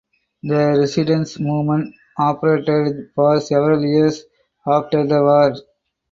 [0.41, 4.25] The resistance movement operated for several years
[4.65, 5.53] after the war.